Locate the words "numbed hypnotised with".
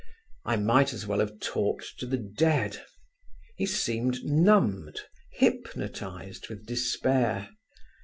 4.23-6.65